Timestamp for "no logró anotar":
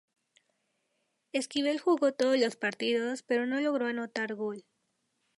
3.45-4.33